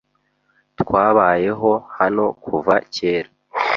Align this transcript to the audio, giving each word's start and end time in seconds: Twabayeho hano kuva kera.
Twabayeho 0.81 1.71
hano 1.97 2.25
kuva 2.43 2.75
kera. 2.95 3.29